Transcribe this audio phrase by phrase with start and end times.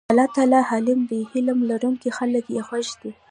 [0.11, 3.11] الله تعالی حليم دی حِلم لرونکي خلک ئي خوښ دي